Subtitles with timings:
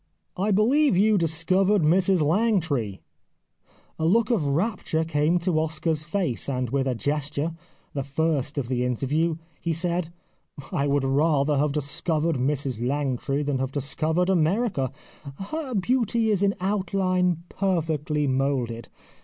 [0.35, 3.01] "'I believe you discovered Mrs Langtry?'
[3.99, 7.53] A look of rapture came to Oscar's face, and with a gesture,
[7.93, 13.59] the first of the interview, he said:* I would rather have discovered Mrs Langtry than
[13.59, 14.91] have discovered America.
[15.37, 18.89] Her beauty is in outline perfectly moulded.